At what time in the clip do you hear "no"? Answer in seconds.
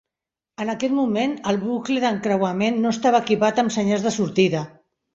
2.87-2.97